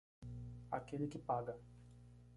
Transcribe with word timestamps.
Aquele 0.71 1.05
que 1.07 1.19
paga. 1.19 1.55